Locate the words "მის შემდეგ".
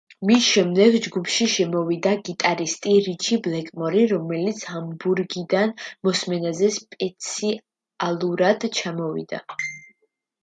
0.27-0.95